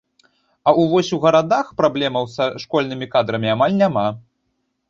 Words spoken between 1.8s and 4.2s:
праблемаў са школьнымі кадрамі амаль няма.